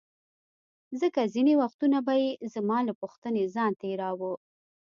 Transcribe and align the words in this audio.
ځکه 1.01 1.21
ځیني 1.33 1.53
وختونه 1.61 1.97
به 2.05 2.13
یې 2.23 2.29
زما 2.53 2.77
له 2.87 2.93
پوښتنې 3.01 3.43
ځان 3.55 3.71
تیراوه. 3.81 4.31